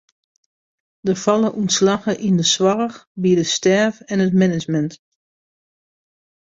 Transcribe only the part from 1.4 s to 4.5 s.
ûntslaggen yn de soarch, by de stêf en it